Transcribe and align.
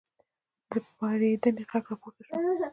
د 0.71 0.73
پارېدنې 0.97 1.63
غږ 1.69 1.83
راپورته 1.91 2.21
شو. 2.27 2.33